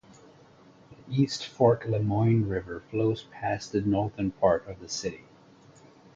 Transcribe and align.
The 1.07 1.13
East 1.15 1.45
Fork 1.45 1.83
Lamoine 1.85 2.49
River 2.49 2.79
flows 2.89 3.25
past 3.29 3.71
the 3.71 3.81
northern 3.81 4.31
part 4.31 4.67
of 4.67 4.79
the 4.79 4.89
city. 4.89 5.25